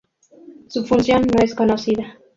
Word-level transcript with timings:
Su 0.67 0.83
función 0.87 1.21
no 1.27 1.43
es 1.43 1.53
conocida. 1.53 2.17